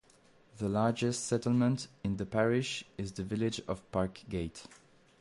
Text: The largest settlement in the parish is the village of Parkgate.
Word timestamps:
The 0.57 0.67
largest 0.67 1.25
settlement 1.25 1.87
in 2.03 2.17
the 2.17 2.25
parish 2.25 2.83
is 2.97 3.11
the 3.11 3.23
village 3.23 3.61
of 3.67 3.83
Parkgate. 3.91 4.63